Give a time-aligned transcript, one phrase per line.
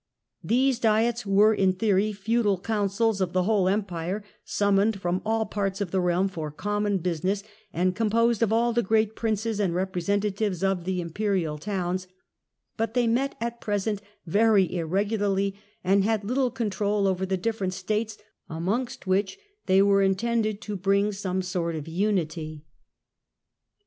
[0.43, 5.79] These Diets were in theory feudal Councils of the whole Empire summoned from all parts
[5.79, 9.75] of the realm for common busi ness and composed of all the great Princes and
[9.75, 12.07] represen tatives of the Imperial towns;
[12.77, 14.33] but they met at present 8 THE END OF THE MIDDLE AGE
[14.69, 18.17] very irregularly, and had little control over the different States,
[18.49, 19.37] amongst which
[19.67, 22.65] they were intended to bring some sort of unity.